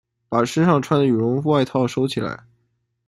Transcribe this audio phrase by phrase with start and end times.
[0.29, 2.45] 把身上穿的羽绒外套收起来